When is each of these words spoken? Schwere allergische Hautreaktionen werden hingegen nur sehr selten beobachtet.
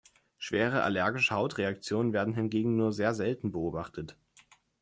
Schwere 0.39 0.81
allergische 0.81 1.35
Hautreaktionen 1.35 2.11
werden 2.11 2.33
hingegen 2.33 2.75
nur 2.75 2.91
sehr 2.91 3.13
selten 3.13 3.51
beobachtet. 3.51 4.17